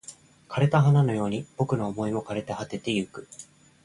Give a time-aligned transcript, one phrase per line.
[0.49, 3.27] 枯れた花のように僕の想いも枯れ果ててゆく